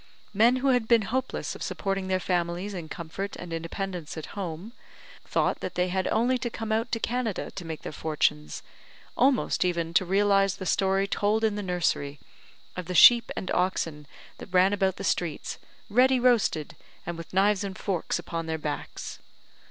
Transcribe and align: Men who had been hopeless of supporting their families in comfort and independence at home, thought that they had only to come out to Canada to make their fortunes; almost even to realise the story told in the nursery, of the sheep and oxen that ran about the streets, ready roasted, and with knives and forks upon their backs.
Men 0.33 0.55
who 0.55 0.69
had 0.69 0.87
been 0.87 1.03
hopeless 1.03 1.53
of 1.53 1.61
supporting 1.61 2.07
their 2.07 2.19
families 2.19 2.73
in 2.73 2.89
comfort 2.89 3.35
and 3.35 3.53
independence 3.53 4.17
at 4.17 4.25
home, 4.33 4.73
thought 5.27 5.59
that 5.59 5.75
they 5.75 5.89
had 5.89 6.07
only 6.07 6.39
to 6.39 6.49
come 6.49 6.71
out 6.71 6.91
to 6.93 6.99
Canada 6.99 7.51
to 7.51 7.63
make 7.63 7.83
their 7.83 7.91
fortunes; 7.91 8.63
almost 9.15 9.63
even 9.63 9.93
to 9.93 10.03
realise 10.03 10.55
the 10.55 10.65
story 10.65 11.07
told 11.07 11.43
in 11.43 11.55
the 11.55 11.61
nursery, 11.61 12.19
of 12.75 12.87
the 12.87 12.95
sheep 12.95 13.31
and 13.37 13.51
oxen 13.51 14.07
that 14.39 14.51
ran 14.51 14.73
about 14.73 14.95
the 14.95 15.03
streets, 15.03 15.59
ready 15.87 16.19
roasted, 16.19 16.75
and 17.05 17.15
with 17.15 17.31
knives 17.31 17.63
and 17.63 17.77
forks 17.77 18.17
upon 18.17 18.47
their 18.47 18.57
backs. 18.57 19.19